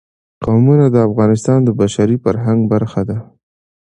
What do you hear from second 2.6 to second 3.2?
برخه ده.